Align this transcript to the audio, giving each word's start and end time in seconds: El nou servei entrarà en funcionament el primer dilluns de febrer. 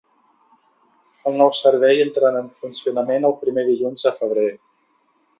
El 1.31 1.35
nou 1.41 1.51
servei 1.57 2.01
entrarà 2.05 2.41
en 2.43 2.47
funcionament 2.63 3.27
el 3.29 3.35
primer 3.43 3.65
dilluns 3.69 4.07
de 4.09 4.15
febrer. 4.23 4.47